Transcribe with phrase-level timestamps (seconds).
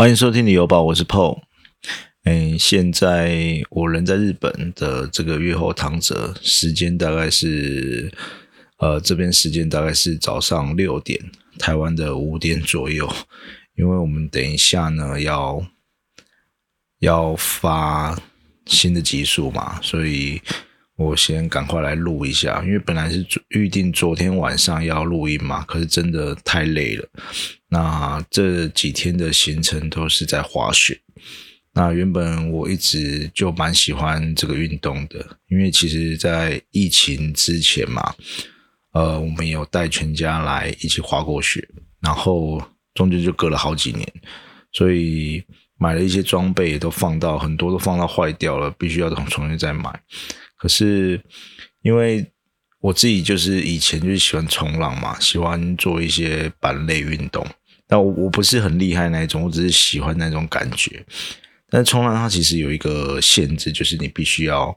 [0.00, 1.42] 欢迎收听旅游宝，我是 Paul。
[2.22, 8.10] 哎，现在我人在日本的这个月后堂泽，时间大概是
[8.78, 11.20] 呃这边时间大概是早上六点，
[11.58, 13.06] 台湾的五点左右。
[13.76, 15.62] 因为我们等一下呢要
[17.00, 18.18] 要发
[18.64, 20.40] 新的集数嘛，所以
[20.96, 22.62] 我先赶快来录一下。
[22.64, 27.06] 因为本来是预定昨天晚上要录音嘛，可是真的太累了。
[27.70, 31.00] 那这几天的行程都是在滑雪。
[31.72, 38.12] 那原本我一直就蛮喜欢这个运动的，因为其实，在疫情之前嘛，
[38.92, 41.64] 呃，我们有带全家来一起滑过雪，
[42.00, 42.60] 然后
[42.92, 44.12] 中间就隔了好几年，
[44.72, 45.40] 所以
[45.78, 49.88] 买了一些装备都放到很多都放到坏掉了，必须要重重新再买。
[50.58, 51.22] 可是
[51.82, 52.26] 因为
[52.80, 57.46] 我自己就是以前就是喜欢冲浪嘛，喜欢做一些板类运动。
[57.90, 61.04] 但我我不是很厉害那一种，我只是喜欢那种感觉。
[61.68, 64.72] 但是冲浪它其实有一个限制，就是你必须要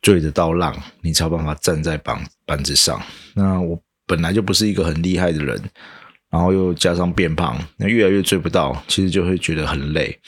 [0.00, 3.00] 追得到浪，你才有办法站在板板子上。
[3.34, 5.62] 那我本来就不是一个很厉害的人，
[6.30, 10.18] 然后又加上变胖，那越来越追不到，其实就会觉得很累。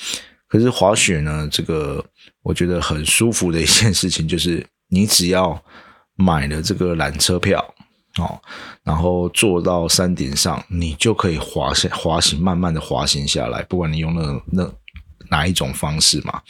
[0.48, 2.04] 可是滑雪呢，这个
[2.42, 5.62] 我觉得很舒服的一件事情，就是你只要
[6.16, 7.74] 买了这个缆车票。
[8.19, 8.41] 哦，
[8.83, 13.62] 然后坐到山顶上，你就可以滑下滑行，慢慢的滑行下来。
[13.62, 14.72] 不管你用那那
[15.30, 16.42] 哪一种方式嘛，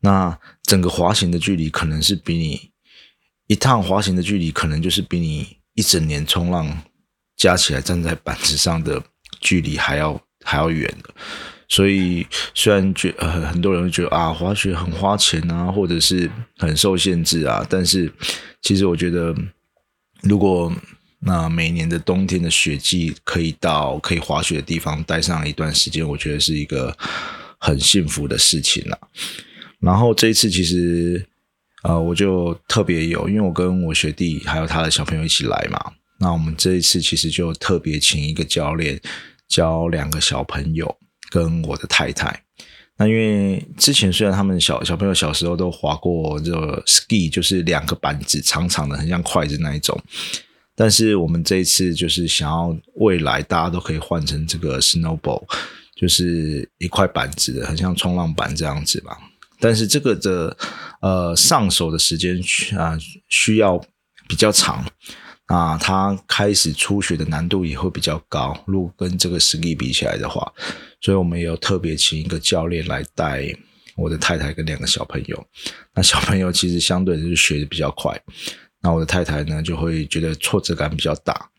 [0.00, 2.70] 那整个滑行的距离可能是比你
[3.48, 6.82] 一趟滑行的距离，可能就是比你一整年冲浪
[7.36, 9.02] 加起来站在板子上的
[9.40, 11.10] 距离还要还要远的。
[11.68, 18.12] 所以虽然觉呃很多人会觉得啊滑雪很花钱啊，或者是很受限制啊，但是
[18.62, 19.34] 其实我觉得。
[20.22, 20.72] 如果
[21.18, 26.96] 那每年的冬天的雪季可以到可以滑雪的地方待上一段时间，我觉得是一个
[27.58, 28.98] 很幸福的事情啦。
[29.78, 31.24] 然后这一次其实
[31.82, 39.00] 呃我就特别有，因为我跟我学弟还有他的小朋友一起来嘛，那我们这一次其实就特别请一个教练
[39.48, 40.96] 教两个小朋友
[41.30, 42.42] 跟我的太太。
[42.98, 46.52] 那因为之前虽然他们小小朋友小时候都滑过这
[46.86, 49.98] ski，就是两个板子长长的，很像筷子那一种，
[50.76, 55.42] 但是我们这一次就是想要未来大家都可以换成这个 snowball，
[55.96, 59.16] 就是一块板子的，很像冲浪板这样子吧。
[59.58, 60.56] 但是这个的
[61.00, 62.38] 呃上手的时间
[62.76, 62.96] 啊
[63.28, 63.80] 需要
[64.28, 64.84] 比较长。
[65.46, 70.50] 啊，他开始初学的难度也会比较高，如果跟这个实力比起来的话，
[71.00, 73.44] 所以我们有特别请一个教练来带
[73.96, 75.46] 我的太太跟两个小朋友。
[75.94, 78.18] 那小朋友其实相对就是学的比较快，
[78.80, 81.50] 那我的太太呢就会觉得挫折感比较大。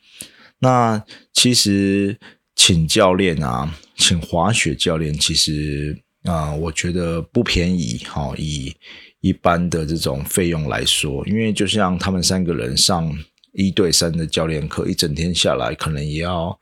[0.57, 2.17] 那其实
[2.55, 8.33] 请教练啊，请滑雪教练，其实啊，我觉得不便宜哈。
[8.37, 8.73] 以
[9.19, 13.15] 一般的这种费用来说，因为就像他们三个人上。
[13.53, 16.59] 一对三的教练课，一整天下来可能也要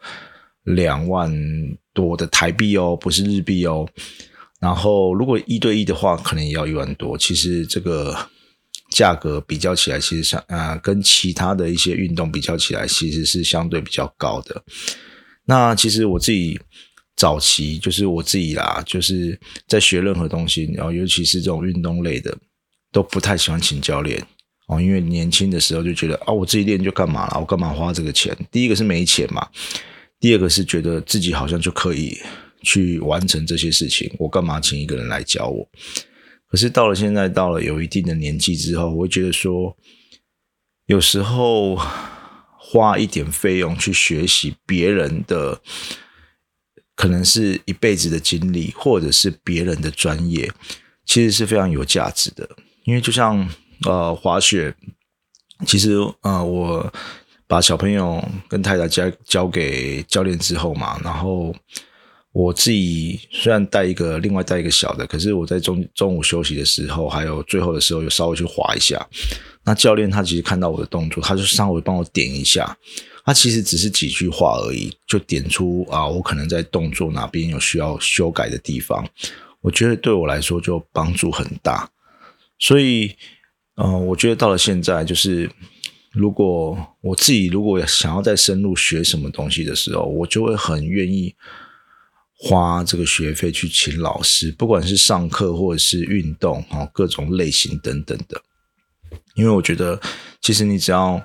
[0.63, 1.31] 两万
[1.94, 3.88] 多的台币哦，不是日币哦。
[4.59, 7.18] 然后如果一对一的话，可能也要一万多。
[7.18, 8.16] 其实这个
[8.91, 14.63] 价格比较起来，其实相啊跟其他的一些运动比较起来，其实是相对比较高的。
[15.46, 16.59] 那其实我自己
[17.16, 22.38] 早期就是我自己啦，就是在学任何东西，然后尤其是这种运动类的，
[22.91, 24.24] 都不太喜欢请教练。
[24.68, 27.40] 哦，因为年轻的时候就觉得啊，我自己练就干嘛了？
[27.40, 28.34] 我干嘛花这个钱？
[28.50, 29.46] 第一个是没钱嘛，
[30.18, 32.18] 第二个是觉得自己好像就可以
[32.62, 35.68] 去完成这些事情，我干嘛请一个人来教我？
[36.48, 39.76] 可是到了现在，到了有一定的年纪之后，我会觉得说，
[40.86, 41.78] 有时候
[42.58, 45.60] 花一点费用去学习别人的，
[46.96, 50.50] 可能是一辈子的经历，或者是别人的专业，
[51.06, 52.50] 其实是非常有价值的，
[52.86, 53.50] 因为就像。
[53.86, 54.75] 呃，滑雪，
[55.66, 56.94] 其实呃，我
[57.47, 61.51] 把小朋友跟太太交交给教练之后嘛，然后
[62.31, 69.04] 我自己虽然带一个，另外带一个小的，可是我在中中午休息的时候，还有最后的时候，有稍微去滑一下。
[69.63, 72.78] 那教练他其实看到我的动作，他就稍微帮我点一下，
[73.25, 79.04] 他其实只是几句话而已，就点出啊，我可能在动作哪边有需要修改的地方，
[79.62, 81.89] 我觉得对我来说就帮助很大，
[82.60, 83.16] 所以。
[83.83, 85.50] 嗯，我觉得到了现在，就是
[86.12, 91.33] 如果我自己如果想要再深入学什么东西的时候，我就会很愿意
[92.38, 98.39] 花这个学费去请老师，不管是上课或者是运动啊，各种类型等等的。
[99.36, 100.00] 因为我觉得，
[100.42, 101.19] 其实你只要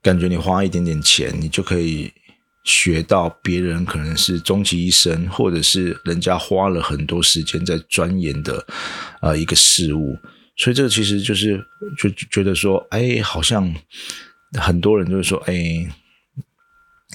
[0.00, 2.12] 感觉你花一点点钱，你就可以
[2.64, 8.64] 学到别人可能是终其一生，或者是人家花了很多时间在钻研的
[9.22, 10.16] 呃一个事物，
[10.60, 11.58] 所以这个其实就是
[11.96, 13.74] 就觉得说，哎，好像
[14.52, 15.54] 很多人就是说，哎，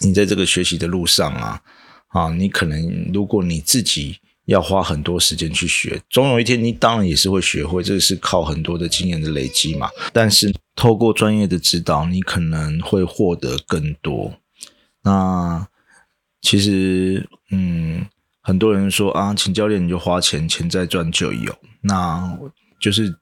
[0.02, 1.62] 你在这个学习的路上啊，
[2.08, 9.92] 啊，你可能如果你自己要花很多时间去学，总有一天你当然也是会学会，这个是靠很多的经验的累积嘛。
[10.12, 14.34] 但是透过专业的指导，你可能会获得更多。
[15.04, 15.68] 那
[16.42, 18.08] 其实，嗯，
[18.42, 21.56] 很多人说啊，请教练你就花钱，钱再赚就有。
[21.82, 22.40] 那
[22.80, 23.16] 就是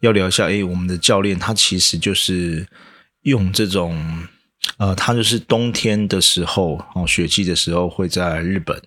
[0.00, 2.66] 要聊一下，哎，我们的教练他其实就是
[3.22, 4.26] 用这种，
[4.78, 8.80] 呃，他就是冬天的时候，哦，雪季的时候会在日本。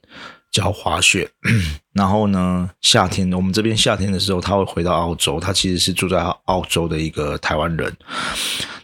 [0.51, 1.31] 教滑雪，
[1.95, 5.39] 然后呢，夏天我们这边夏天的时候，他会回到澳洲。
[5.39, 7.95] 他其实是住在澳洲的一个台湾人。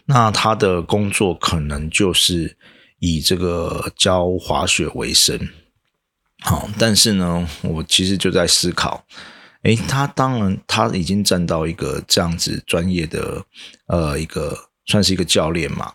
[0.06, 2.56] 那他的工作可能就是
[3.00, 5.38] 以这个教滑雪为生。
[6.40, 9.04] 好，但是呢，我其实就在思考，
[9.68, 13.44] 诶，他当然他已经站到一个这样子专业的
[13.86, 14.56] 呃一个
[14.86, 15.92] 算是一个教练嘛，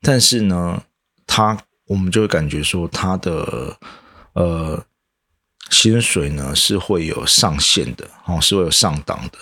[0.00, 0.82] 但是呢，
[1.26, 3.76] 他我们就会感觉说他的
[4.32, 4.84] 呃。
[5.68, 9.38] 薪水呢是会有上限的哦，是会有上档的，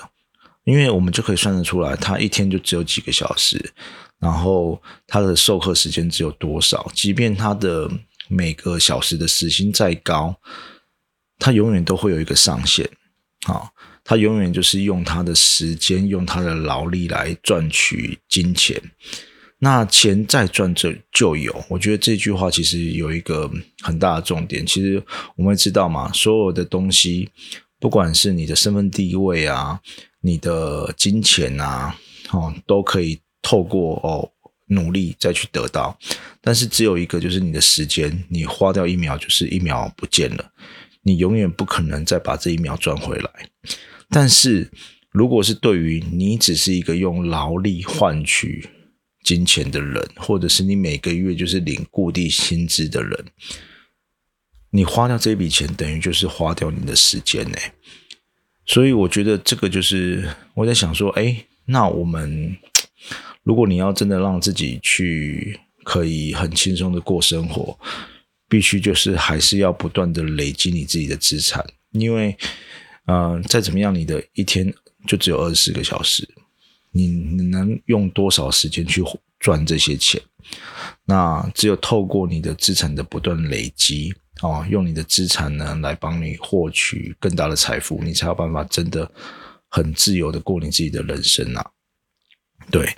[0.65, 3.75] 因为我们就可以算得出来，他一天就只有几个小时，
[4.19, 7.91] 然后他的授课时间只有多少，即便他的
[8.27, 10.35] 每个小时的时薪再高，
[11.39, 12.89] 他永远都会有一个上限，
[13.45, 13.71] 啊，
[14.03, 18.81] 他永远就是用他的时间，用他的劳力来赚取金钱。
[19.59, 23.51] 那钱再赚就就有，我觉得这句话其实有一个
[23.83, 24.67] 很大的重点。
[24.67, 25.03] 其实
[25.37, 27.31] 我们知道嘛，所有的东西，
[27.81, 29.81] 不管是你的身份地位啊，
[30.21, 31.97] 你的金钱啊，
[32.33, 34.31] 哦，都可以透过哦
[34.67, 35.97] 努力再去得到。
[36.43, 40.51] 但是只有一个，就是你的时间，你花掉一秒就是一秒不见了，
[41.05, 43.31] 你永远不可能再把这一秒赚回来。
[44.11, 44.71] 但是
[45.11, 48.69] 如果是对于你只是一个用劳力换取。
[49.25, 53.25] 金钱的人，或者是你每个月就是领固定薪资的人，
[54.69, 57.57] 你花掉这笔钱，等于就是花掉你的时间呢。
[58.67, 62.55] 所以我觉得这个就是我在想说，哎，那我们
[63.45, 67.79] 如果你要真的让自己去可以很轻松的过生活，
[68.55, 72.39] 必须就是还是要不断的累积你自己的资产，因为，
[73.07, 74.73] 嗯，再怎么样，你的一天
[75.09, 76.25] 就只有二十四个小时。
[76.93, 77.09] 你
[77.51, 79.03] 能用多少时间去
[79.41, 80.23] 赚这些钱？
[81.05, 89.11] 那只有透过你的资产的不断累积，哦，用你的资产呢来帮你获取更大的财富，你才有办法真的
[89.69, 91.71] 很自由的过你自己的人生啊！
[92.71, 92.89] 对，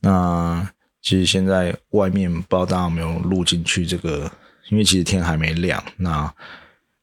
[0.00, 0.70] 那
[1.00, 4.30] 其实现在外面不知道大家有没有录进去这个，
[4.68, 6.32] 因为其实天还没亮，那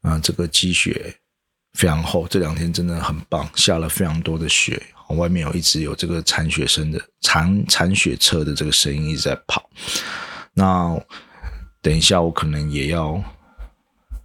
[0.02, 1.14] 啊，这个积雪
[1.74, 4.82] 非常厚，这两天真的很棒，下了非常多的雪。
[5.10, 9.70] 外面有一直有这个铲雪声的铲铲雪车的这个声音一直在跑，
[10.52, 11.00] 那
[11.80, 13.22] 等一下我可能也要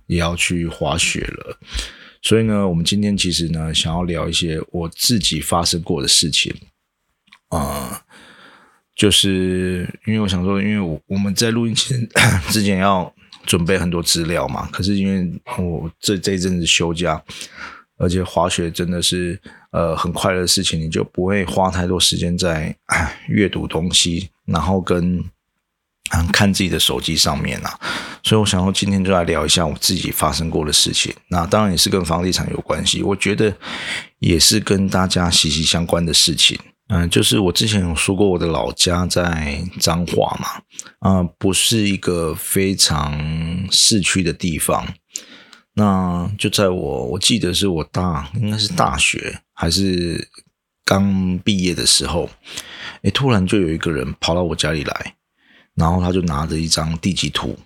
[0.07, 1.55] 也要去滑雪了，
[2.23, 6.51] 所以呢，我们今天其实呢想要聊一些我自己发生过的事情，
[7.49, 8.03] 啊，
[8.95, 12.09] 就是因为我想说，因为我我们在录音前
[12.49, 13.13] 之前要
[13.45, 17.21] 准备很多资料嘛，可是因为我这这一阵子休假。
[17.97, 22.75] 而且滑雪真的是呃很快乐的事情，你就不会花太多时间在
[23.27, 25.23] 阅读东西，然后跟
[26.33, 27.79] 看自己的手机上面啊。
[28.23, 31.13] 所以我想说，今天就来聊一下我自己发生过的事情。
[31.27, 33.55] 那当然也是跟房地产有关系，我觉得
[34.17, 36.57] 也是跟大家息息相关的事情。
[36.93, 40.61] 嗯，就是我之前有说过，我的老家在彰化嘛，
[40.99, 43.17] 啊，不是一个非常
[43.71, 44.85] 市区的地方。
[45.73, 50.27] 那就在我我记得是我大应该是大学还是
[50.83, 52.29] 刚毕业的时候，
[53.03, 55.15] 哎，突然就有一个人跑到我家里来，
[55.75, 57.57] 然后他就拿着一张地基图，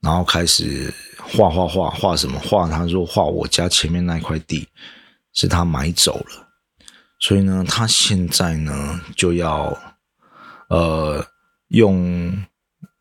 [0.00, 2.68] 然后开始画画画画什么画？
[2.68, 4.68] 他说画我家前面那块地
[5.32, 6.43] 是他买走了，
[7.24, 9.74] 所以呢，他现在呢就要
[10.68, 11.26] 呃
[11.68, 12.44] 用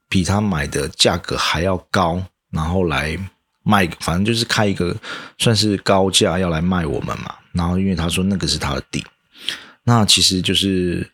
[0.07, 3.19] 比他买的价格还要高，然后来。
[3.65, 4.93] 卖，反正就是开一个
[5.37, 7.33] 算是高价要来卖我们嘛。
[7.53, 9.01] 然后因为他说那个是他的地，
[9.83, 11.09] 那其实就是，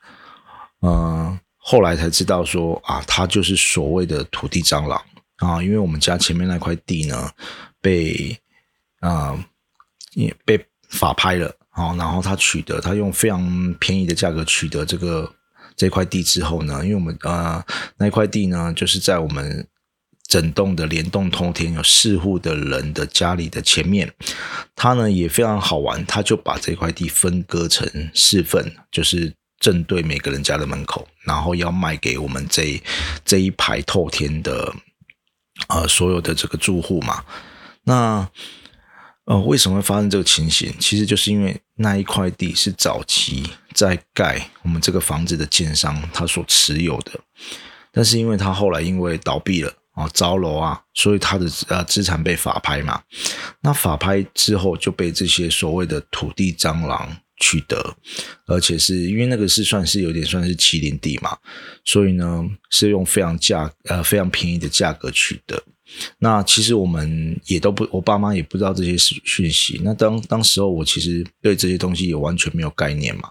[0.79, 4.99] 呃，后来才知道说啊，他就是所谓的土地蟑螂
[5.35, 5.61] 啊。
[5.61, 7.31] 因为我们家前面那块地呢，
[7.79, 8.35] 被
[9.01, 9.37] 啊，
[10.13, 10.57] 也被
[10.89, 11.95] 法拍了啊。
[11.95, 15.31] 然后他取得，他用非常便宜的价格取得这个
[15.75, 17.63] 这块地之后呢，因为我们呃
[17.97, 19.67] 那块地呢，就是在我们。
[20.29, 24.13] 整栋的联动通天有四户的人的家里的前面，
[24.75, 32.79] 他呢也非常好玩，他就把这块地分割成四份，就是正对每个人家的门口，然后要卖给我们这
[33.25, 34.71] 这一排透天的
[35.67, 37.25] 呃所有的这个住户嘛。
[37.85, 38.29] 那
[39.29, 40.73] 呃为什么会发生这个情形？
[40.79, 47.11] 其实就是因为那一块地是早期在盖我们这个房子的建商他所持有的。
[47.91, 53.03] 但是因为他后来因为倒闭了啊，招楼啊，所以他的呃资产被法拍嘛。
[53.61, 57.95] 那法拍之后就被这些所谓的土地蟑螂取得，
[58.47, 61.37] 而且是因为那个是算是有点算是麒麟地嘛，
[61.85, 65.61] 所以呢是用非常价呃非常便宜的价格取得。
[66.17, 69.81] 那其实我们也都不，我爸妈也不知道这些讯息。
[69.83, 73.29] 那当当时候我其实对这些东西也完全没有概念嘛。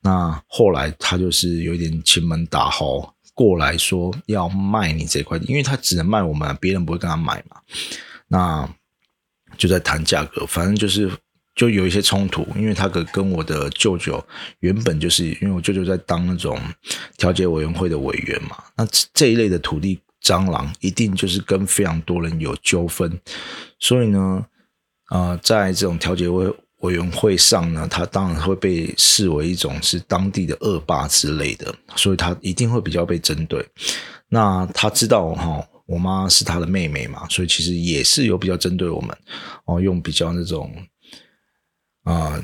[0.00, 3.12] 那后来他就是有点亲门打吼。
[3.36, 7.56] 过来说要卖你这块地，因为他只能卖我们，别人不会跟他买嘛。
[8.28, 8.68] 那
[9.58, 11.10] 就在谈价格，反正就是
[11.56, 14.24] 就有一些冲突，因为他跟跟我的舅舅
[14.60, 16.56] 原本就是因为我舅舅在当那种
[17.16, 18.56] 调解委员会的委员嘛。
[18.76, 23.20] 那这一类的土地蟑螂一定就是跟非常多人有纠纷，
[23.78, 24.44] 所以呢，
[25.10, 26.52] 呃，在这种调解委。
[26.80, 33.66] 委员会上呢，他当然会被视为一种是当地的恶霸之类的，所以他一定会比较被针对。
[34.28, 39.16] 那他知道哈，我妈是他的妹妹嘛，所以其实也是有比较针对我们
[39.64, 40.70] 哦，用比较那种
[42.02, 42.38] 啊，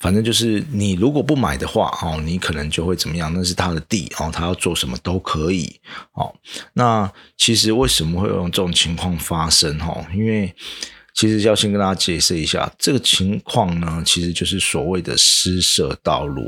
[0.00, 3.32] 反正就是你如果不买的话哦，你可能就会怎么样？
[3.34, 5.80] 那是他的地哦，他要做什么都可以
[6.12, 6.32] 哦。
[6.72, 10.06] 那其实为什么会有这种情况发生哈？
[10.14, 10.54] 因为
[11.14, 16.42] 其实要先跟大家解释一下，这个情况呢，其实就是所谓的私设道路。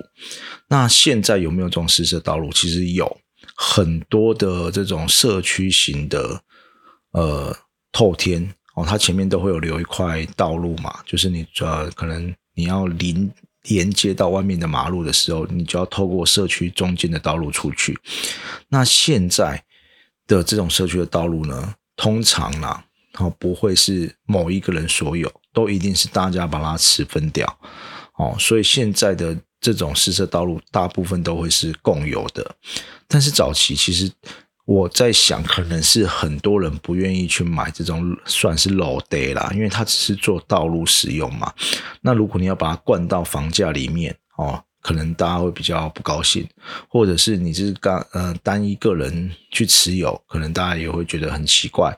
[0.69, 2.53] 那现在有没有这种私设道路？
[2.53, 3.21] 其实有
[3.57, 6.41] 很多的这种社区型的，
[7.11, 7.57] 呃，
[7.91, 13.31] 透天哦，它前面都会有留一块道路嘛，就是你呃，可能你要连
[13.63, 17.99] 连接到外面的马路的时候，你就要透过社区中间的道路出去。
[18.69, 19.63] 那现在
[20.27, 22.85] 的这种社区的道路呢，通常啦。
[23.19, 27.59] 哦，不会是某一个人所有，都一定是大家把它持分掉。
[28.15, 32.55] 哦，所以现在的这种私设道路，大部分都会是共有的。
[33.09, 34.11] 但是早期其实
[34.71, 41.53] 我在想，可能是很多人不愿意去买这种算是老地啦，因为它只是做道路使用嘛。
[42.03, 44.63] 那如果你要把它灌到房价里面，哦。
[44.83, 46.49] 可能大家会比较不高兴，
[46.89, 51.95] 或者是你是刚呃单一个人去持有，可能大家也会觉得很奇怪。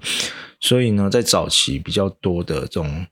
[0.59, 3.07] 所以呢，在早期比较多的这种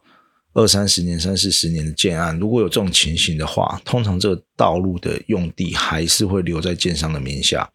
[0.54, 7.70] 二三十年、三四十年的建案，如果有这种情形的话，通常这个道路的用地还是会留在建商的名下。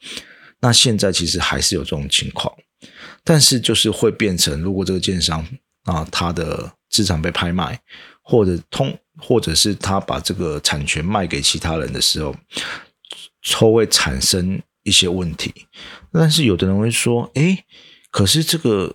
[0.65, 2.51] 那现在其实还是有这种情况，
[3.24, 5.45] 但是就是会变成，如果这个建商
[5.84, 7.79] 啊，他的资产被拍卖，
[8.24, 8.98] 或者通。
[9.17, 12.36] 或者是他把这个产权卖给其他人的时候，
[13.41, 15.53] 抽会产生一些问题。
[16.12, 17.63] 但是有的人会说：“哎，
[18.12, 18.93] 可是这个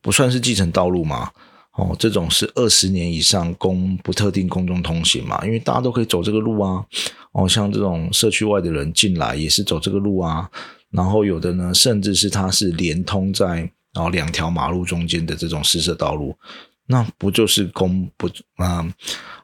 [0.00, 1.30] 不算是继承道路吗？
[1.74, 5.40] 哦，这种是二十年以上公不特定公众通行嘛？
[5.44, 6.84] 因为大家都可以走这个路啊。
[7.32, 10.48] 哦，像这种社区外的人进来也是走这个路啊。
[10.90, 13.58] 然后有的呢，甚至是它是连通在
[13.94, 16.36] 然后两条马路中间的这种私设道路。”
[16.84, 18.84] 那不就是公不啊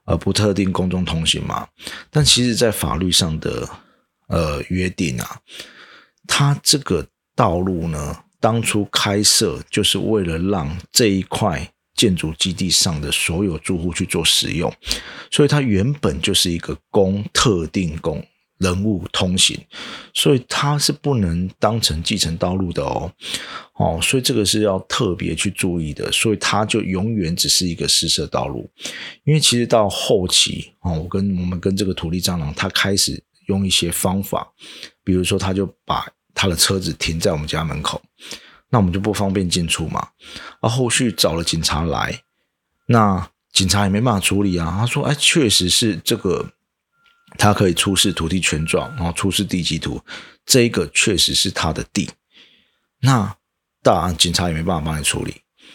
[0.04, 1.66] 呃不特定公众通行吗？
[2.10, 3.66] 但其实，在法律上的
[4.26, 5.40] 呃约定啊，
[6.26, 14.72] 它这个道路呢，当初开设就是为了让这一块建筑基地上的所有住户去做使用，
[15.30, 18.24] 所以它原本就是一个公特定公。
[18.58, 19.56] 人物通行，
[20.12, 23.08] 所以它是不能当成继承道路的哦，
[23.74, 28.68] 哦，所以这个是要特别去注意的，所以它就永远只是一个私设道路。
[29.22, 34.52] 因为其实到后期哦，我跟我们跟这个土地蟑螂，他开始用一些方法，
[35.04, 38.02] 比如说他就把他的车子停在我们家门口，
[38.70, 40.08] 那我们就不方便进出嘛。
[40.60, 42.22] 啊后续找了警察来，
[42.86, 44.76] 那警察也没办法处理啊。
[44.78, 46.52] 他说：“哎，确实是这个。”
[47.36, 50.02] 他可以出示土地权状，然后出示地籍图，
[50.46, 52.08] 这一个确实是他的地。
[53.02, 53.36] 那
[53.82, 55.34] 当然警察也没办法帮你处理，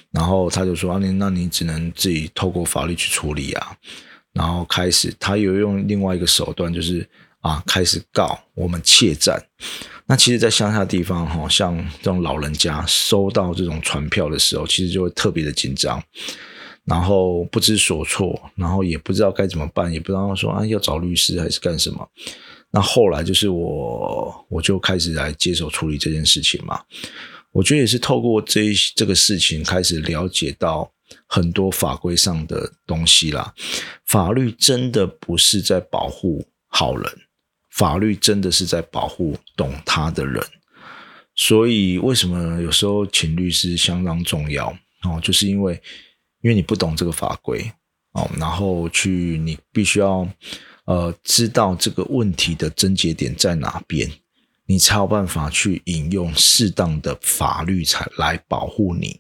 [0.09, 3.77] 然后他就说：“啊，你那你只能自己透过法律去处理啊。”
[4.33, 7.07] 然后开始他有用另外一个手段，就是
[7.43, 9.39] 啊，开始告我们窃占。
[10.07, 16.01] 那其实，在乡下地方，哈，像这种老人家收到这种传票的时候，其实就会特别的紧张。
[16.85, 22.05] 然后不知所措，然后也不知道该怎么办，也不知道说啊要找律师还是干什么。
[22.71, 26.81] 那后来就是我，我就开始来接手处理这件事情嘛。
[27.53, 30.91] 我觉得也是透过这这个事情开始了解到
[31.27, 33.53] 很多法规上的东西啦。
[34.05, 37.09] 法律真的不是在保护好人，
[37.75, 40.43] 法律真的是在保护懂他的人。
[41.35, 44.67] 所以为什么有时候请律师相当重要
[45.03, 45.19] 哦？
[45.21, 45.73] 就是因为
[46.41, 47.71] 因为你不懂这个法规
[48.11, 50.27] 哦，然后去你必须要
[50.85, 54.09] 呃知道这个问题的症结点在哪边。
[54.65, 59.19] 你才有办法去引用适当的法律才来保护你。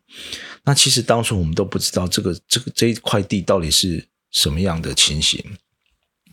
[0.63, 5.43] 那其实当初我们都不知道这个这个这一块地到底是什么样的情形。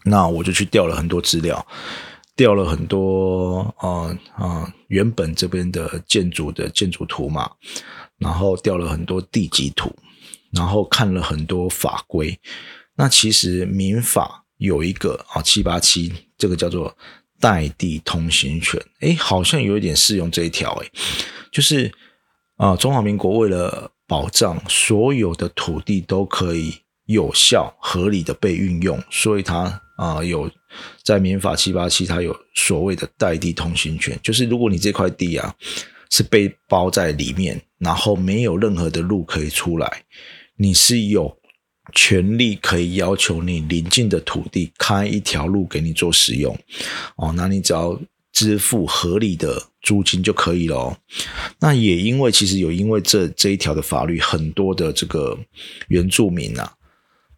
[0.05, 1.67] 那我就去调了很多资料，
[2.41, 7.51] 调了很多啊啊原本这边的建筑的建筑图嘛，
[8.17, 9.95] 然后调了很多地籍图，
[10.51, 12.41] 然后看了很多法规。
[12.97, 16.97] 那其实民法有一个啊七八七，这个叫做。
[17.43, 20.87] 代地通行权，哎，好像有一点适用这一条，哎，
[21.51, 21.91] 就是
[22.59, 26.75] 啊，中华民国为了保障所有的土地都可以
[27.07, 30.51] 有效合理的被运用，所以它啊有
[31.03, 35.55] 在民法七八七，它有所谓的代地通行权，就是如果你这块地啊
[36.11, 40.05] 是被包在里面，然后没有任何的路可以出来，
[40.57, 41.37] 你是有。
[41.93, 46.57] 权利可以要求你邻近的土地开一条路给你做使用，
[47.17, 48.01] 哦，那你只要
[48.33, 50.97] 支付合理的租金就可以了哦。
[51.59, 55.37] 那也因为其实有因为这这一条的法律，很多的这个
[55.89, 56.73] 原住民啊，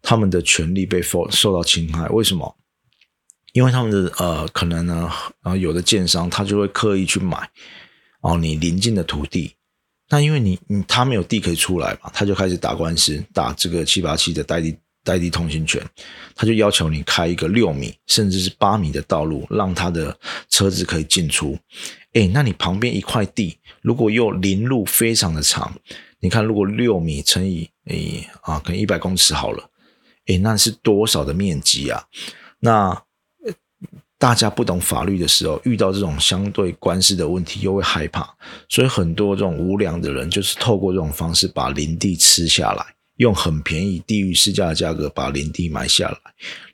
[0.03, 2.07] 他们的权利被受受到侵害。
[2.09, 2.55] 为什么？
[3.53, 5.09] 因为他们的呃，可能呢，
[5.41, 7.49] 啊，有的建商他就会刻意去买
[8.21, 9.55] 哦，你邻近的土地。
[10.09, 15.79] 那因为你你他没有地可以出来嘛，他就开始打官司，打这个七八七的代地代地通行权，
[16.35, 20.17] 他就要求你开一个六米甚至是八米的道路，让他的
[20.49, 21.57] 车子可以进出。
[22.13, 25.71] 哎，那你旁边一块地，如果又林路非常的长，
[26.19, 29.69] 你看如果六米乘以诶啊，可能一百公尺好了，
[30.25, 32.03] 哎，那是多少的面积啊？
[32.59, 33.03] 那。
[34.23, 38.25] 大家不懂法律的时候，遇到这种相对官司的问题，又会害怕，
[38.69, 42.85] 所以很多这种无良的人，就是透过这种方式把林地吃下来，
[43.17, 46.17] 用很便宜、低于市价的价格把林地买下来，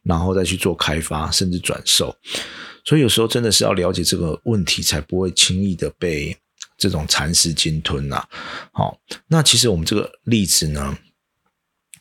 [0.04, 2.16] 然后再去做开发，甚至转售。
[2.86, 6.38] 所以有时候真的是要了解这个问题，才不会轻易的被
[6.78, 8.24] 这种蚕食鲸吞呐。
[8.72, 8.96] 好，
[9.28, 10.96] 那其实我们这个例子呢，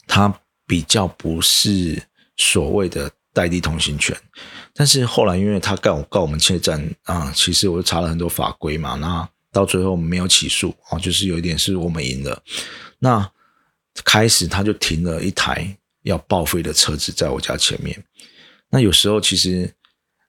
[0.07, 2.03] 它比较不是
[2.37, 4.17] 所谓的代地通行权。
[4.75, 12.43] 但是后来，因为他告告我们窃占啊，其实我就查了很多法规嘛，那到最后没有起诉啊，就是有一点是我们赢了。
[12.99, 13.29] 那
[14.05, 18.05] 开始他就停了一台要报废的车子在我家前面。
[18.71, 19.73] 那有时候其实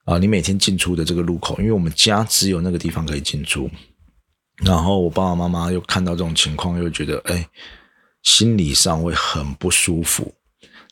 [0.06, 3.70] 啊，你每天进出的这个路口，因为我们家只有那个地方可以进出，
[4.58, 7.48] 然后我爸爸妈妈又看到这种情况，又觉得哎，
[8.24, 10.34] 心理上会很不舒服。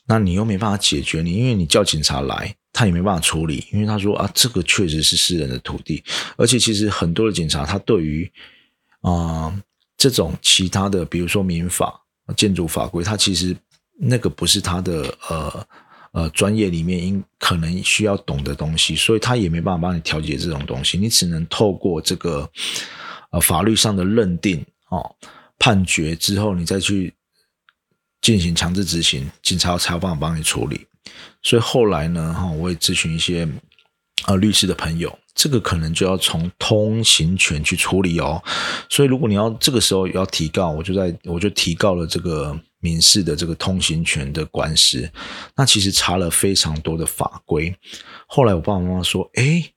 [0.08, 2.54] 那你又没办法解决你，因为你叫警察来。
[2.70, 6.04] 他也没办法处理，因为他说啊，这个确实是私人的土地，
[6.36, 8.30] 而且其实很多的警察，他对于
[9.00, 9.52] 啊
[9.96, 12.00] 这种其他的，比如说民法、
[12.36, 13.56] 建筑法规，他其实
[13.98, 15.66] 那个不是他的呃
[16.12, 22.48] 呃专业里面应可能需要懂的东西，所以他也没办法帮你调节这种东西，你只能透过这个
[23.30, 25.16] 呃法律上的认定哦
[25.58, 27.12] 判决之后，你再去
[28.20, 30.86] 进行强制执行，警察才有办法帮你处理。
[31.42, 33.48] 所以后来呢，哈，我也咨询一些
[34.26, 38.42] 呃律师的朋友，这个可能就要从通行权去处理哦。
[38.90, 45.10] 所以如果你要这个时候要提告，我就在我就提告了这个民事的这个通行权的官司。
[45.56, 47.74] 那其实查了非常多的法规，
[48.26, 49.72] 后来我爸爸妈妈说，哎，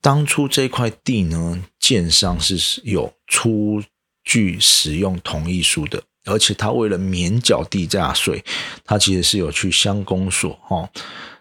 [0.00, 3.82] 当初这块地呢，建商是有出
[4.24, 6.02] 具使用同意书的。
[6.26, 8.44] 而且他为了免缴地价税，
[8.84, 10.88] 他其实是有去乡公所哈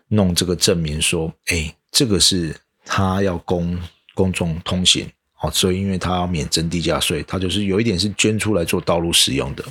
[0.08, 3.78] 弄这个证明，说，哎，这个是他要公
[4.14, 5.10] 公众通行，
[5.42, 9.66] 哦，所以因为他要免征地价税，他就是有一点是捐出来做道路使用的。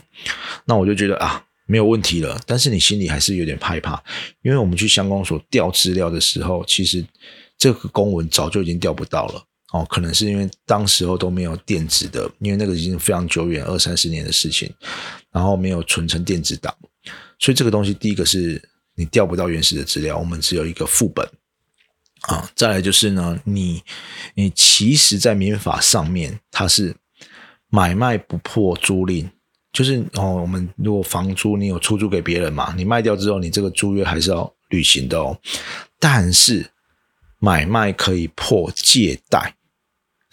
[0.64, 2.38] 那我就觉得啊，没有问题了。
[2.46, 4.02] 但是你心里还是有点害怕，
[4.42, 7.04] 因为我们去乡公所调资料的时候，其实
[7.56, 9.42] 这个公文早就已经调不到了。
[9.74, 14.72] 哦，可能是因为当时候都没有电子的，因为那个已经非常久远，二三十年的事情，
[15.32, 16.72] 然后没有存成电子档，
[17.40, 18.62] 所以这个东西第一个是
[18.94, 21.28] 你调不到原始的资料，我们只有一个副本
[22.28, 22.48] 啊。
[22.54, 23.82] 再来就是呢，你
[24.34, 26.94] 你其实，在民法上面，它是
[27.68, 29.28] 买卖不破租赁，
[29.72, 35.36] 就是哦，我们如果房租你有出租给别人嘛，你卖掉之后，你这个租约还是要履行的哦。
[35.98, 36.64] 但是
[37.40, 39.52] 买卖可以破借贷。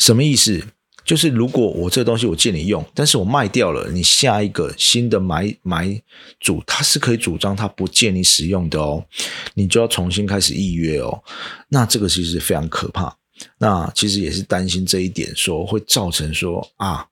[0.01, 0.59] 什么意思？
[1.03, 6.01] 就是如果我这东西我借你用，但是我卖掉了，你下一个新的买买
[6.39, 9.05] 主他是可以主张他不借你使用的哦，
[9.53, 11.23] 你就要重新开始预约哦。
[11.69, 13.15] 那这个其实非常可怕。
[13.59, 17.07] 那其实也是担心这一点，说会造成说啊，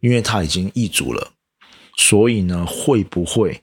[0.00, 1.32] 因为他已经易主了，
[1.96, 3.60] 所以呢会不会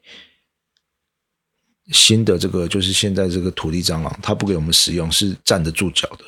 [1.91, 6.25] 新的这个就是现在这个土地蟑螂，他不给我们使用是站得住脚的。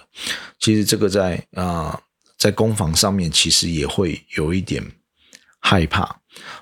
[0.60, 2.02] 其实这个在啊。
[2.42, 4.84] 在攻防上面，其实也会有一点
[5.60, 6.02] 害怕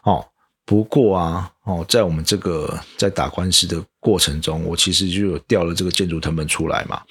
[0.04, 0.28] 哦。
[0.66, 7.02] 不过啊，哦，在我们这个在打官司的过程中，我其实就有调了这个建筑成本出来嘛，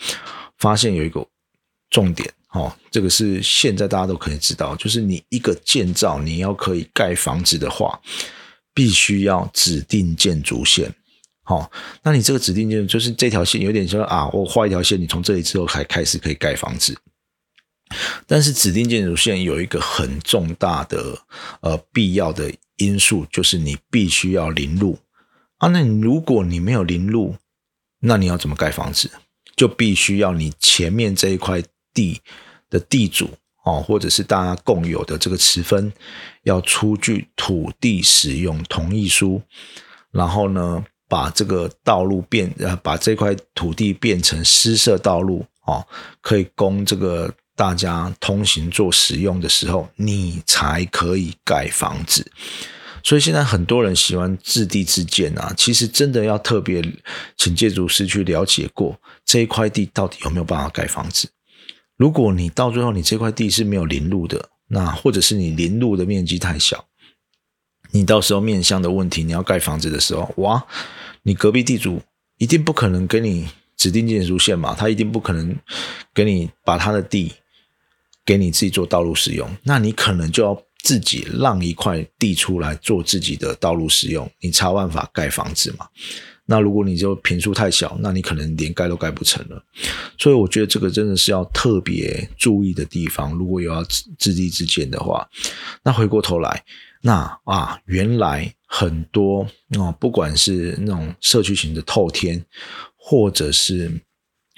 [0.59, 1.27] 发现有一个
[1.89, 7.99] 重点哦，这个是现在大家都可以知道，就是你一个建造你要可以盖房子的话，
[8.75, 10.95] 必须要指定建筑线。
[11.43, 11.71] 好，
[12.03, 16.95] 那你这个指定建筑就是这条线有点像啊，我画一条线，你从这里之后才开始可以盖房子。
[18.27, 21.19] 但是指定建筑线有一个很重大的
[21.61, 24.99] 呃必要的因素，就是你必须要临路
[25.57, 25.69] 啊。
[25.69, 27.37] 那如果你没有临路，
[28.01, 29.11] 那你要怎么盖房子？
[29.57, 32.21] 就必须要你前面这一块地
[32.71, 33.31] 的地主
[33.65, 35.93] 哦，或者是大家共有的这个持分，
[36.45, 39.43] 要出具土地使用同意书，
[40.13, 45.85] 然后呢，把这个道路变呃，把这块土地变成私设道路哦，
[46.21, 47.35] 可以供这个。
[47.59, 52.25] 大家通行做使用的时候，你才可以盖房子。
[53.03, 56.81] 所以现在很多人喜欢自地自建啊，其实真的要特别
[57.37, 61.29] 请建筑师去了解过这一块地到底有没有办法盖房子。
[61.97, 66.85] 如果你到最后你这块地是没有临路的，那或者是你临路的面积太小，
[67.91, 70.65] 你到时候面向的问题，你要盖房子的时候，哇，
[71.25, 72.01] 你隔壁地主
[72.37, 75.57] 一定不可能给你指定建筑线嘛，他一定不可能
[76.15, 77.33] 给你把他的地。
[78.29, 85.89] 给你自己做道路使用，那你可能就要自己让一块地出来做自己的道路使用，你才有办法盖房子嘛。
[86.45, 89.65] 那如果你就平数太小，那你可能连盖都盖不成了。
[90.19, 93.33] 所以我觉得这个真的是要特别注意的地方。
[93.33, 93.83] 如果有要
[94.19, 95.27] 自地自建的话，
[95.83, 96.63] 那回过头来，
[97.01, 102.45] 那啊，原来很多啊，不管是那种社区型的透天，
[102.95, 103.91] 或者是。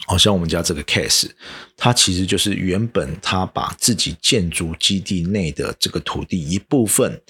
[0.07, 1.29] 好像我们家这个 case，
[1.77, 7.21] 它其实就是原本他把自己建筑基地内的这个土地一部分，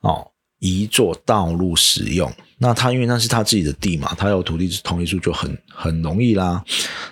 [0.00, 2.30] 哦，移作道路使用。
[2.58, 6.62] 那他因为那是他自己的地嘛，他有土地同意书就很很容易啦。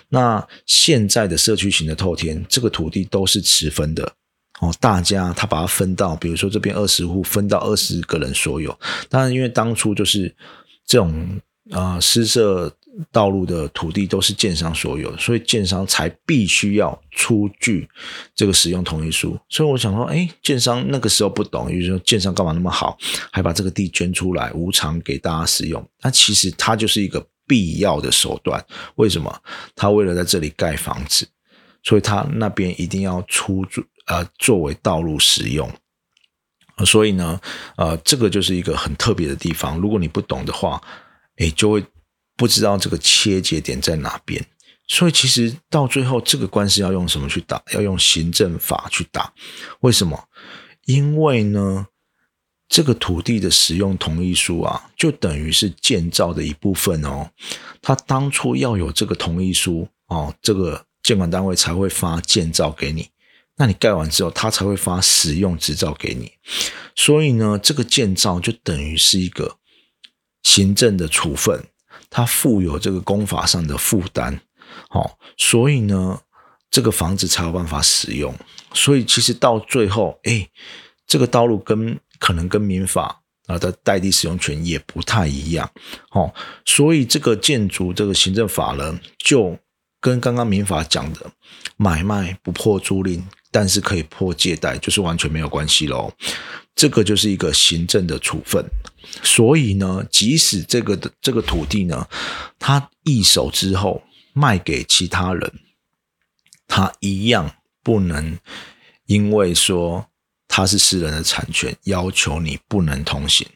[0.09, 4.03] 那现在的社区型的透天，这个土地都是持分的
[4.59, 8.77] 哦，大家他把它分到，比如说这边二十户分到二十个人所有。
[9.09, 10.35] 当然，因为当初就是
[10.85, 11.39] 这种
[11.71, 12.71] 啊私设。
[13.11, 17.87] 道路的土地都是建商所有，所以建商才必须要出具
[18.33, 19.37] 这个使用同意书。
[19.49, 22.97] 所以我想说，哎，建商那个时候不懂，就是说建商干嘛那么好，
[23.31, 25.87] 还把这个地捐出来无偿给大家使用？
[26.01, 28.65] 那其实它就是一个必要的手段。
[28.95, 29.41] 为什么？
[29.75, 31.27] 他为了在这里盖房子，
[31.83, 35.69] 所以他那边一定要出租呃作为道路使用。
[36.83, 37.39] 所以呢，
[37.75, 39.77] 呃，这个就是一个很特别的地方。
[39.77, 40.81] 如果你不懂的话，
[41.37, 41.83] 哎，就会。
[42.37, 44.45] 不知道这个切节点在哪边，
[44.87, 47.61] 所以其实到最后这个官司要用什么去打？
[47.73, 49.33] 要用行政法去打。
[49.81, 50.29] 为什么？
[50.85, 51.87] 因为呢，
[52.69, 57.31] 这个土地的使用同意书啊，就等于是建造的一部分哦。
[57.81, 63.09] 他当初要有这个同意书哦，这个监管单位才会发建造给你。
[63.57, 66.31] 那你盖完之后，他才会发使用执照给你。
[66.95, 69.57] 所以呢，这个建造就等于是一个
[70.43, 71.65] 行政的处分。
[72.09, 74.39] 它负有这个公法上的负担，
[74.89, 76.19] 好，所以呢，
[76.71, 78.33] 这个房子才有办法使用。
[78.73, 80.47] 所以其实到最后，哎，
[81.05, 85.69] 这个道路跟可能跟民法啊的代地使用权也不太一样，
[86.11, 86.33] 哦，
[86.65, 89.57] 所以这个建筑这个行政法呢，就
[89.99, 91.31] 跟刚刚民法讲的
[91.75, 96.11] 买卖不破租赁，但是可以破借贷，就是完全没有关系喽。
[96.77, 98.63] 这个就是一个行政的处分。
[99.23, 102.07] 所以呢，即使这个的这个土地呢，
[102.59, 105.51] 他易手之后卖给其他人，
[106.67, 108.37] 他一样不能
[109.07, 110.07] 因为说
[110.47, 113.47] 他是私人的产权，要求你不能通行。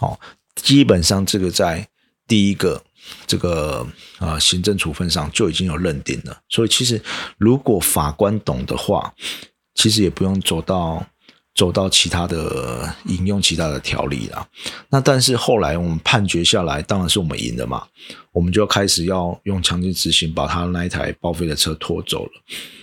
[0.00, 0.18] 哦，
[0.56, 1.88] 基本上这个在
[2.26, 2.84] 第一个
[3.26, 3.86] 这个
[4.18, 6.42] 啊行政处分上就已经有认定了。
[6.50, 7.00] 所以其实
[7.38, 9.14] 如果法官懂的话，
[9.74, 11.06] 其实也不用走到。
[11.58, 14.46] 走到其他的引用其他的条例啦。
[14.88, 17.84] 那但是后来我们判决下来，当然是我们赢的嘛，
[18.30, 22.32] 我们就开始要用强制执行把他那一台报废的车拖走了。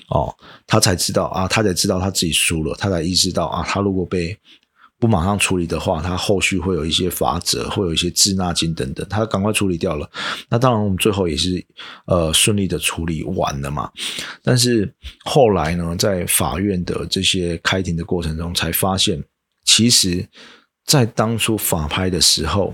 [0.09, 0.35] 哦，
[0.67, 4.37] 他才知道啊，他才知道他自己输了，他才意识到啊，他如果被。
[4.97, 10.09] 不马上处理的话，他后续会有一些罚则，会有一些滞纳金等等，他赶快处理掉了。
[10.49, 11.63] 那当然，我们最后也是
[12.07, 13.91] 呃顺利的处理完了嘛。
[14.41, 14.89] 但是
[15.25, 19.21] 后来呢，在法院的这些开庭的过程中，才发现，
[19.65, 20.25] 其实，
[20.85, 22.73] 在当初法拍的时候，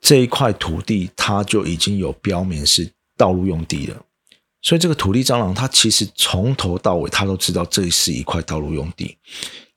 [0.00, 4.02] 这一块土地它就已经有标明是道路用地了。
[4.62, 9.18] 所以这个土地蟑螂，他其实从头到尾他都知道这是一块道路用地，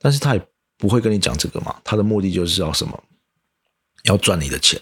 [0.00, 0.42] 但是他也。
[0.78, 1.74] 不会跟你讲这个嘛？
[1.84, 3.02] 他的目的就是要什么？
[4.04, 4.80] 要赚你的钱，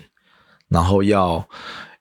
[0.68, 1.48] 然后要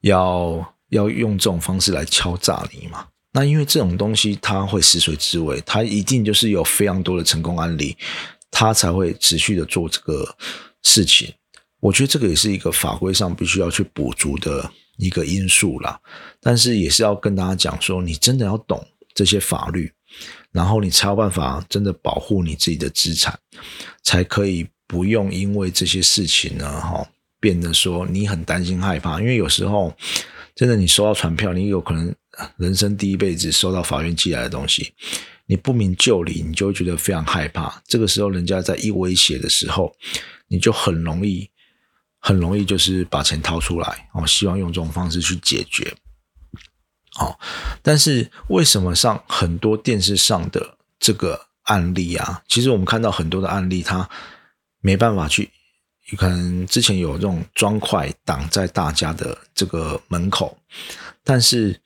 [0.02, 3.08] 要要用这种方式来敲诈你嘛？
[3.32, 7.98] 那因为这种东西它会食髓知味，它一定就是有非常多的成功案例，
[8.52, 10.36] 它才会持续的做这个
[10.82, 11.34] 事情。
[11.80, 16.00] 我觉得这个也是一个法规上必须要去补足的一个因素啦。
[16.42, 19.92] 但是也是要跟大家讲说，你真的要懂这些法律。
[20.54, 23.38] 然后你才有办法真的保护你自己的资产，
[24.04, 27.06] 才可以不用因为这些事情呢，哈，
[27.40, 29.20] 变得说你很担心害怕。
[29.20, 29.92] 因为有时候
[30.56, 32.14] 真的你收到传票，你有可能
[32.58, 34.94] 人生第一辈子收到法院寄来的东西，
[35.48, 37.82] 你不明就里，你就会觉得非常害怕。
[37.88, 39.96] 这个时候人家在一威胁的时候，
[40.48, 41.50] 你就很容易
[42.20, 45.92] 很容易就是把钱掏出来，哦，希望用这种方式去解决。
[47.20, 47.38] 哦，
[47.82, 52.42] 但是为什么上很多电视上的这个案例啊？
[52.48, 54.10] 其实我们看到很多的案例，它
[54.82, 55.52] 没办法去，
[56.18, 60.58] 可能之前有这种砖块挡在大家的这个门口，
[61.24, 61.80] 但是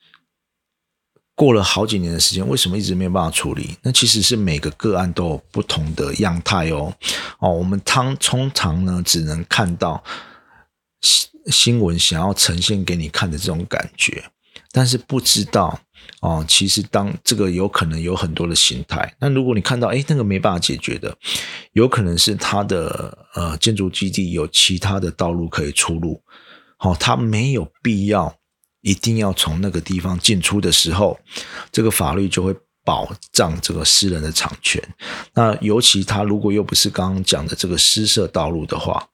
[1.34, 3.76] 过了好几年的时间，为什么一直没有办法处理？
[3.82, 6.92] 那其实是每个个案都有不同的样态哦。
[7.38, 10.02] 哦，我们通通常呢，只能看到
[11.02, 14.24] 新新闻想要呈现给你看的这种感觉。
[14.70, 15.80] 但是不知道
[16.20, 19.14] 哦，其实当这个有可能有很多的形态。
[19.18, 21.16] 那如果你看到哎，那个没办法解决的，
[21.72, 26.22] 有可能是它的呃建筑基地有其他的道路可以出入，
[26.76, 28.36] 好，它没有必要
[28.82, 31.18] 一定要从那个地方进出的时候，
[31.72, 32.54] 这个法律就会
[32.84, 34.82] 保障这个私人的产权。
[35.34, 39.08] 那尤其他如果又不是刚刚讲的这个私设道路的话，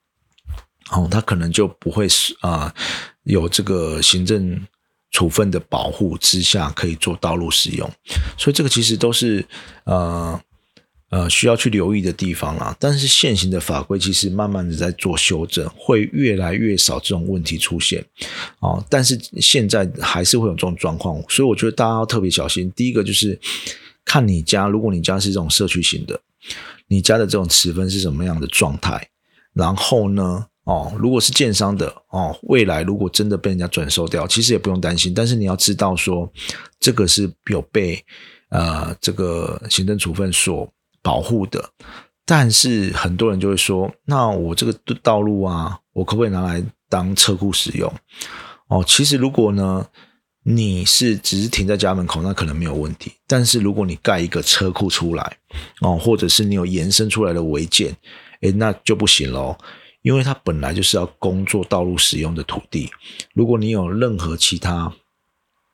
[0.91, 2.75] 哦，他可能就不会是啊
[3.23, 4.67] 有这个行政。
[5.15, 7.89] 处分的保护之下，可以做道路使用，
[8.37, 9.47] 所以这个其实都是
[9.85, 10.41] 呃
[11.11, 12.77] 呃需要去留意的地方啦。
[12.81, 18.05] 但是现行的法规其实慢慢的在做修正，会越来越少这种问题出现
[18.59, 18.85] 哦。
[18.91, 22.69] 但是现在还是会有这种状况，所以我觉得大家要特别小心。
[22.73, 23.39] 第一个就是
[24.05, 26.21] 看你家，如果你家是这种社区型的，
[26.89, 29.09] 你家的这种持分是什么样的状态，
[29.53, 30.47] 然后呢？
[30.65, 35.13] 哦，如果是建商的哦，未来如果真的被人家转售掉，其实也不用担心。
[35.13, 36.31] 但是你要知道说，
[36.81, 38.03] 这个是有被
[38.49, 40.67] 呃这个行政处分所
[41.03, 41.63] 保护的。
[42.25, 44.73] 但是很多人就会说，那我这个
[45.03, 47.93] 道路啊，我可不可以拿来当车库使用？
[48.69, 49.87] 哦，其实如果呢，
[50.45, 53.13] 你是只是停在家门口，那可能没有问题。
[53.27, 55.37] 但是如果你盖一个车库出来，
[55.83, 57.95] 哦，或者是你有延伸出来的违建，
[58.41, 59.55] 诶，那就不行喽。
[60.05, 62.91] 因为它本来就是要工作道路使用的土地，
[63.33, 64.93] 如果你有任何其他，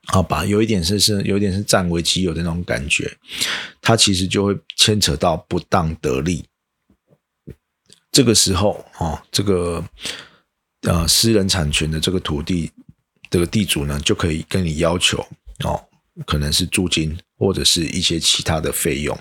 [0.07, 3.13] 好吧，有一点是是有一点是占为己有的那种感觉，
[3.83, 6.45] 它其实就会牵扯到不当得利。
[8.13, 9.85] 这个时候啊，这个
[10.83, 12.71] 呃私人产权的这个土地
[13.31, 15.19] 这个地主呢，就可以跟你要求
[15.65, 15.85] 哦，
[16.25, 19.19] 可能是租金或者是一些其他的费用。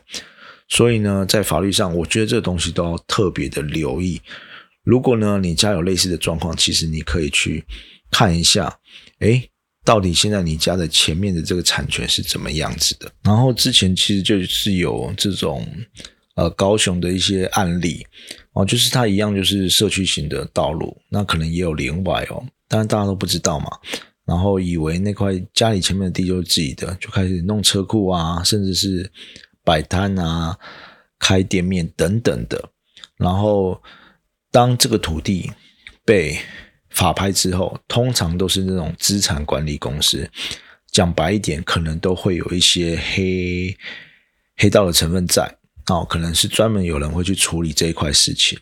[0.67, 4.21] 所以呢，在法律上，我觉得这个东西都要特别的留意。
[4.89, 7.63] 如果呢，你家有类似的状况，其实你可以去
[8.09, 8.75] 看一下，
[9.19, 9.47] 哎，
[9.85, 13.11] 到底现在你家的前面的这个产权是怎么样子的？
[13.21, 15.63] 然后之前其实就是有这种
[16.33, 18.03] 呃高雄的一些案例
[18.53, 23.69] 哦，就是它一样就是社区型的道路，那可能也有连外哦，当然大家都不知道嘛，
[24.25, 29.07] 然后以为那块家里前面的地就是自己的，就开始弄车库啊，甚至是
[29.63, 30.57] 摆摊啊、
[31.19, 32.67] 开店面等等的，
[33.17, 33.79] 然后。
[34.51, 35.51] 当这个土地
[36.03, 36.39] 被
[36.89, 40.29] 法拍之后，通常都是那种资产管理公司，
[40.91, 43.77] 讲白一点，可能都会有一些黑
[44.57, 45.55] 黑道的成分在
[45.87, 48.59] 哦，可能是专门有人会去处理这一块事情。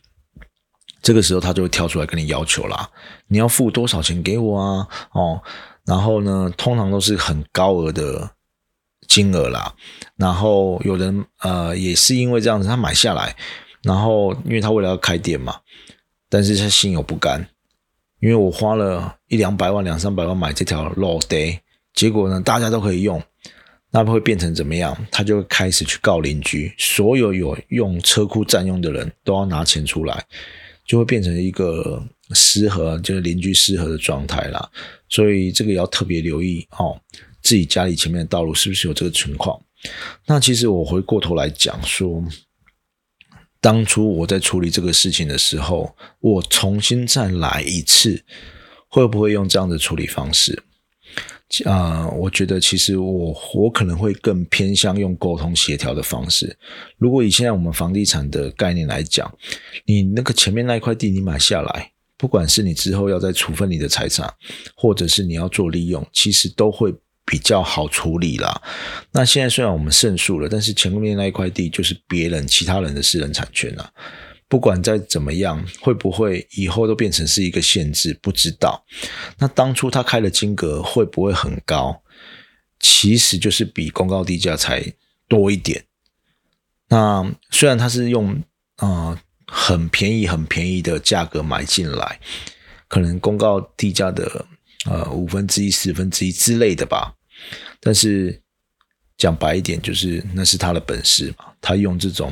[1.01, 2.89] 这个时候他就会跳出来跟你要求啦，
[3.27, 4.87] 你要付多少钱给我啊？
[5.13, 5.41] 哦，
[5.85, 8.29] 然后呢，通常都是很高额的
[9.07, 9.73] 金额啦。
[10.17, 13.33] 然后有人呃，也是因为这样子，他买下来。
[13.87, 15.55] 然后因为他为了要开店嘛，
[16.29, 17.39] 但是他心有不甘，
[18.19, 21.57] 因为我花了一两百万、两三百万买这条 low day，
[21.93, 23.23] 结果呢大家都可以用，
[23.89, 24.95] 那会变成怎么样？
[25.09, 30.25] 他就会开始去告邻居，所有有用车库占用的人都要拿钱出来，
[30.85, 34.69] 就会变成一个失和，就是邻居失和的状态啦。
[35.07, 36.99] 所以这个要特别留意哦，
[37.41, 39.57] 自己家里前面的道路是不是有这个情况？
[40.25, 42.21] 那其实我回过头来讲说，
[43.59, 48.23] 当初我在处理这个事情的时候，我重新再来一次，
[48.87, 50.63] 会不会用这样的处理方式？
[51.65, 56.57] 啊，我觉得其实我我可能会更偏向用沟通协调的方式。
[56.97, 59.33] 如果以现在我们房地产的概念来讲，
[59.85, 64.31] 你那个前面那一块地你买下来，不管是你之后要再处分你的财产，
[64.75, 66.93] 或者是你要做利用，其实都会。
[67.29, 68.61] 比较好处理啦。
[69.11, 73.91] 那现在虽然我们胜诉了，但是前面那一块地就是别人其他人的私人产权啊。
[74.49, 78.17] 不管再怎么样，会不会以后都变成是一个限制？
[78.21, 78.81] 不知道。
[79.37, 82.01] 那当初他开的金额会不会很高？
[82.79, 84.93] 其实就是比公告地价才
[85.27, 85.83] 多一点。
[86.87, 88.41] 那虽然他是用
[88.77, 92.17] 啊很便宜、很便宜的价格买进来，
[92.87, 94.45] 可能公告地价的
[94.85, 97.16] 呃五分之一、十分之一之类的吧。
[97.79, 98.41] 但是
[99.17, 101.45] 讲白一点，就是那是他的本事嘛。
[101.61, 102.31] 他用这种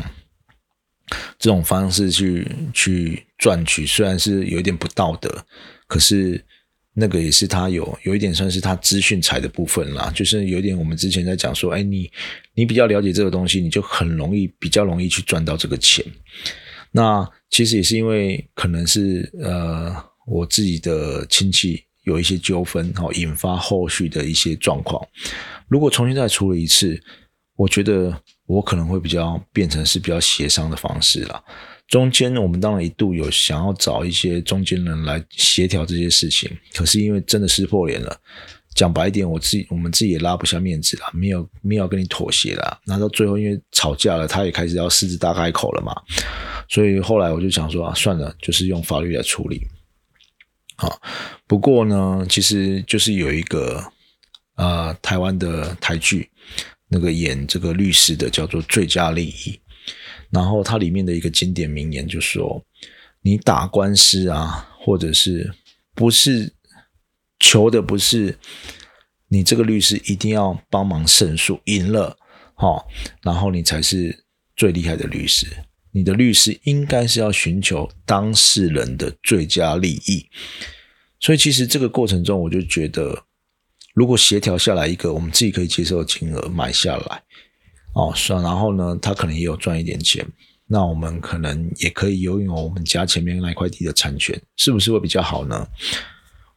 [1.38, 5.46] 这种方式去去赚取，虽然是有一点不道德，
[5.88, 6.44] 可是
[6.94, 10.12] 那个也是他有有一点算是他资讯财的部分啦。
[10.16, 12.12] 就是有一点我们之前在讲说，哎，你
[12.54, 16.06] 你比较了解这个东西，你就很容易比较容易去赚到这个钱。
[16.92, 19.96] 那其实也是因为可能是呃
[20.28, 21.84] 我自己的亲戚。
[22.06, 25.06] 有一些纠纷，哈，引发后续的一些状况。
[25.68, 27.00] 如果重新再处理一次，
[27.56, 28.16] 我觉得
[28.46, 31.44] 我可能会比较变成是比较协商的方式了。
[31.88, 38.20] 中间我们当然一度有想要找一些中间人来协调这些事情，可是因为真的撕破脸了，
[38.74, 42.80] 讲白一点，我自己我们自己也拉不下面子了，没有没有跟你妥协了。
[42.86, 45.96] 那到最后因为吵架了，他也开始要狮子大开口了嘛，
[46.68, 49.62] 所以后来我就想说啊，算了，就是用法律来处理。
[50.78, 51.02] 好，
[51.48, 53.84] 不过呢，其实就是有一个
[54.56, 56.30] 呃台湾的台剧，
[56.90, 59.32] 那个演这个律师的叫做《最佳利益》，
[60.30, 62.62] 然后它里面的一个经典名言就说：
[63.22, 65.50] 你打官司啊，或者是
[65.94, 66.54] 不是
[67.40, 68.38] 求的不是
[69.30, 72.18] 你这个律师一定要帮忙胜诉赢了，
[72.54, 72.86] 好，
[73.24, 74.26] 然后你才是
[74.58, 75.48] 最厉害的律师。
[75.96, 80.28] 你的律师应该是要寻求当事人的最佳利益，
[81.22, 83.24] 所以其实这个过程中，我就觉得，
[83.94, 87.24] 如果协调下来一个我们自己可以接受的金额买下来，
[87.94, 90.28] 哦，算，然后呢，他可能也有赚一点钱，
[90.68, 95.66] 那我们可能也可以拥有我们家前面那块地的产权，是不是会比较好呢？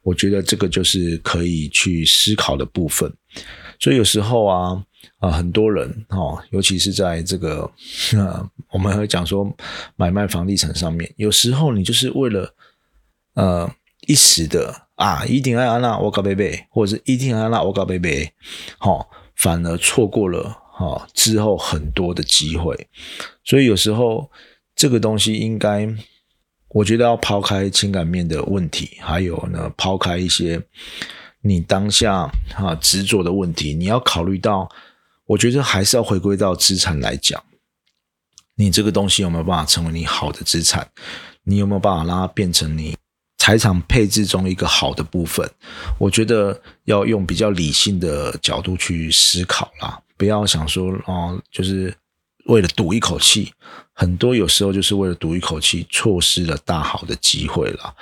[0.03, 3.15] 我觉得这个就是可以去思考的部分。
[3.79, 4.85] 所以有时候啊。
[5.19, 7.69] 啊，很多人哦，尤其是在这个，
[8.15, 9.53] 呃，我们会讲说
[9.97, 12.55] 买卖房地产上面，有时候你就是为了
[13.35, 13.69] 呃
[14.07, 18.33] 一时的啊，一定要安娜我搞贝贝，或者是一定要安娜我搞贝贝，
[18.79, 22.87] 好，反而错过了哈之后很多的机会。
[23.43, 24.31] 所以有时候
[24.77, 25.89] 这个东西应该，
[26.69, 30.63] 我觉得要抛开情感面的问题，还有呢，抛开一些
[31.41, 34.69] 你当下哈执着的问题，你要考虑到。
[35.29, 37.43] 我觉得还是要回归到资产来讲，
[38.57, 40.91] 你这个东西有没有办法成为你好的资产？
[41.45, 42.97] 你有没有办法让它变成你
[43.37, 45.49] 财产配置中一个好的部分？
[45.99, 51.95] 我觉得要用比较理性的角度去思考啦，不要想说哦，就是
[52.47, 53.53] 为了赌一口气，
[53.93, 57.95] 很多有时候就是为了赌一口气，错失了大好的机会了。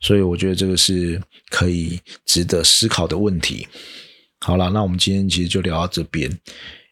[0.00, 3.68] 所以我觉得这个是可以值得思考的问题。
[4.44, 6.28] 好了，那我们今天其实就聊到这边，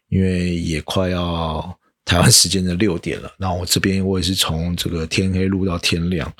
[0.07, 3.29] 因为也快要台湾时间的六点了。
[3.37, 6.31] 那我这边我也是从这个天黑录到天亮，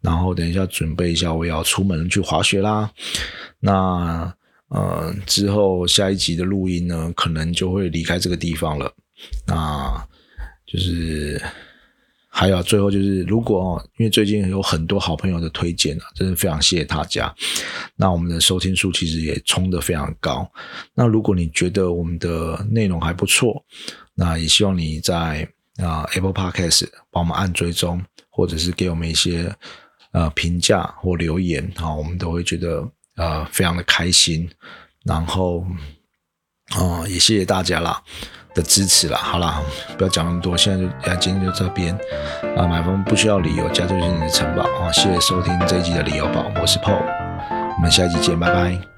[0.00, 2.90] 然后等一下准备一下，我要出门去滑雪啦。
[3.60, 4.34] 那
[4.70, 8.92] 呃之后下一集的录音呢，可能就会离开这个地方了。
[9.46, 10.04] 那
[10.66, 11.40] 就是。
[12.30, 17.34] 还有最后就是，如果哦，因为最近有很多好朋友的推荐啊，真的非常谢谢大家。
[17.96, 20.48] 那我们的收听数其实也冲得非常高。
[20.94, 23.64] 那如果你觉得我们的内容还不错，
[24.14, 25.48] 那也希望你在
[25.78, 29.52] 啊 Apple Podcast 帮我们按追踪，或者是给我们一些
[30.12, 34.48] 呃评价或留言啊，我们都会觉得呃非常的开心。
[35.04, 35.66] 然后
[36.76, 38.02] 啊，也谢谢大家啦。
[38.58, 39.16] 的支持了。
[39.16, 39.62] 好了，
[39.96, 41.96] 不要讲那么多，现在就啊，今天就这边
[42.56, 44.90] 啊，买房不需要理由，家就是你的城堡啊！
[44.92, 47.00] 谢谢收听这一集的理由宝，我是 Paul，
[47.76, 48.97] 我们下一集见，拜拜。